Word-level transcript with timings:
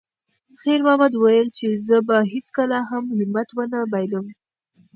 خیر 0.61 0.79
محمد 0.85 1.13
وویل 1.15 1.47
چې 1.57 1.67
زه 1.87 1.97
به 2.07 2.17
هیڅکله 2.33 2.79
هم 2.89 3.03
همت 3.19 3.49
ونه 3.57 3.79
بایللم. 3.91 4.27